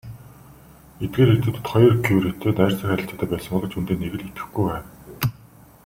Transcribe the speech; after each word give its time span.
Эдгээр 1.03 1.29
эрдэмтэд 1.33 1.65
хоёр 1.71 1.93
Кюретэй 2.05 2.53
найрсаг 2.57 2.87
харилцаатай 2.89 3.27
байсан 3.31 3.51
боловч 3.53 3.73
үнэндээ 3.75 3.97
нэг 3.99 4.13
л 4.15 4.25
итгэхгүй 4.29 4.65
байв. 4.69 4.85